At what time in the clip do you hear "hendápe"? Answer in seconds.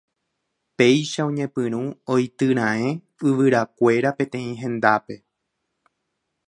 4.63-5.15